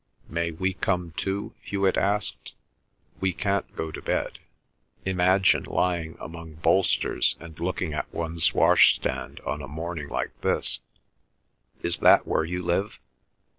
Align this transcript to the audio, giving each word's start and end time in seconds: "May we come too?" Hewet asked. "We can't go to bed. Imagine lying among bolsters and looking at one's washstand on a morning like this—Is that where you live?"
"May 0.27 0.49
we 0.49 0.73
come 0.73 1.11
too?" 1.15 1.53
Hewet 1.61 1.95
asked. 1.95 2.53
"We 3.19 3.33
can't 3.33 3.75
go 3.75 3.91
to 3.91 4.01
bed. 4.01 4.39
Imagine 5.05 5.63
lying 5.65 6.17
among 6.19 6.55
bolsters 6.55 7.35
and 7.39 7.59
looking 7.59 7.93
at 7.93 8.11
one's 8.11 8.51
washstand 8.51 9.39
on 9.41 9.61
a 9.61 9.67
morning 9.67 10.07
like 10.09 10.31
this—Is 10.41 11.99
that 11.99 12.25
where 12.25 12.43
you 12.45 12.63
live?" 12.63 12.97